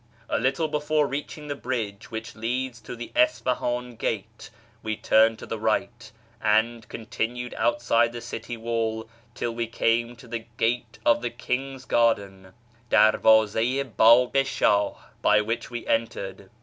[0.27, 4.49] A little before reaching the bridge which leads to the Isfahan gate,
[4.81, 10.27] we turned to the right, and continued outside the city wall till we came to
[10.27, 12.53] the" Gate of the King's Garden"
[12.89, 16.49] {Dcrivdz6 i Bdg]i i Shdh), by which we entered.